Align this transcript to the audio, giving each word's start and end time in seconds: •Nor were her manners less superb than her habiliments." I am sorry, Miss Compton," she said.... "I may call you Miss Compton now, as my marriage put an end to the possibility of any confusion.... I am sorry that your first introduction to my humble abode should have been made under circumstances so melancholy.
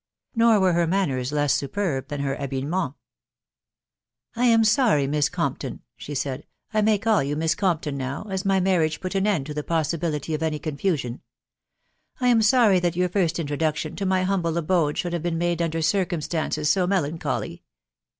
•Nor 0.35 0.59
were 0.59 0.73
her 0.73 0.87
manners 0.87 1.31
less 1.31 1.53
superb 1.53 2.07
than 2.07 2.21
her 2.21 2.35
habiliments." 2.35 2.95
I 4.35 4.45
am 4.47 4.63
sorry, 4.63 5.05
Miss 5.05 5.29
Compton," 5.29 5.81
she 5.95 6.15
said.... 6.15 6.47
"I 6.73 6.81
may 6.81 6.97
call 6.97 7.21
you 7.21 7.35
Miss 7.35 7.53
Compton 7.53 7.97
now, 7.97 8.25
as 8.31 8.43
my 8.43 8.59
marriage 8.59 8.99
put 8.99 9.13
an 9.13 9.27
end 9.27 9.45
to 9.45 9.53
the 9.53 9.63
possibility 9.63 10.33
of 10.33 10.41
any 10.41 10.57
confusion.... 10.57 11.21
I 12.19 12.29
am 12.29 12.41
sorry 12.41 12.79
that 12.79 12.95
your 12.95 13.09
first 13.09 13.37
introduction 13.37 13.95
to 13.97 14.07
my 14.07 14.23
humble 14.23 14.57
abode 14.57 14.97
should 14.97 15.13
have 15.13 15.21
been 15.21 15.37
made 15.37 15.61
under 15.61 15.83
circumstances 15.83 16.67
so 16.67 16.87
melancholy. 16.87 17.61